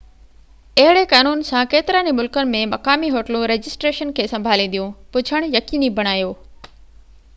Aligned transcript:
اهڙي 0.83 1.01
قانون 1.09 1.43
سان 1.49 1.67
ڪيترن 1.73 2.09
ئي 2.11 2.13
ملڪن 2.19 2.49
۾، 2.55 2.61
مقامي 2.71 3.11
هوٽلون 3.17 3.45
رجسٽريشن 3.53 4.15
کي 4.21 4.27
سنڀالينديون 4.35 4.91
پڇڻ 5.17 5.49
يقيني 5.59 5.93
بڻايو 6.01 6.33